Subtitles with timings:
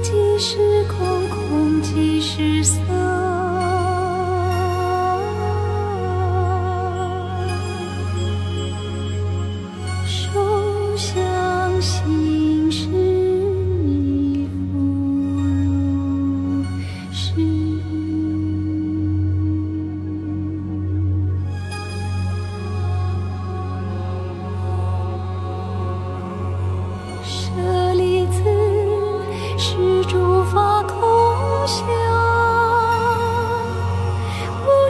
[0.00, 3.07] 即是空，空即是色。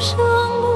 [0.01, 0.68] 声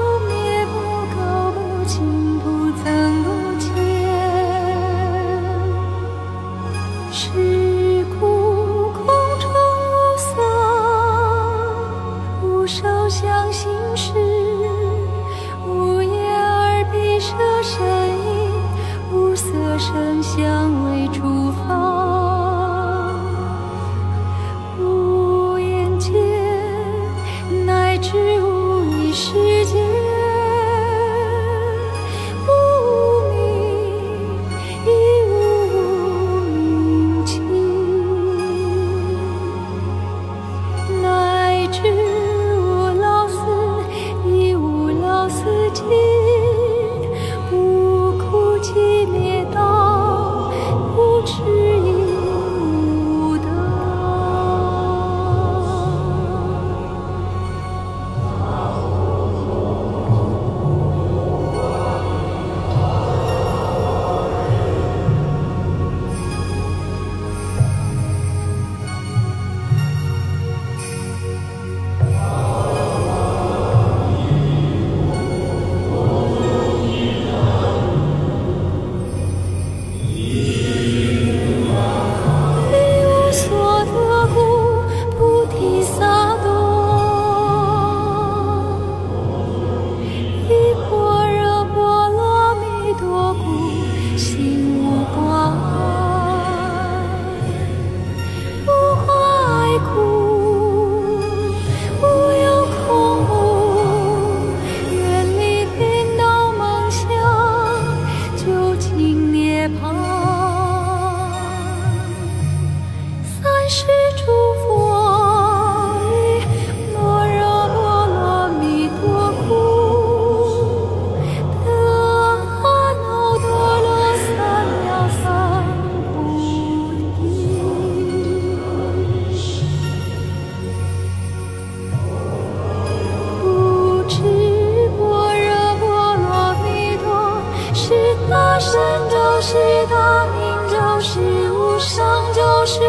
[139.45, 141.19] 是大名，就是
[141.51, 142.79] 无上，就是。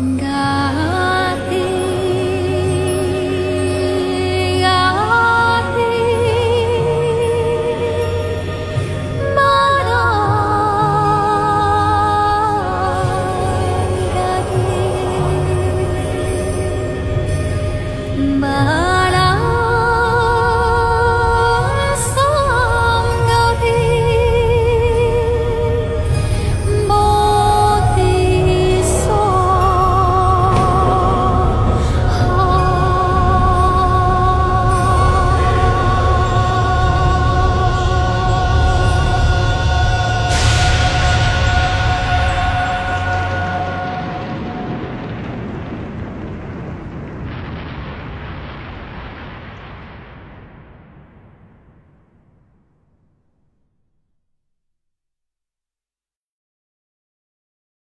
[0.00, 0.99] 家。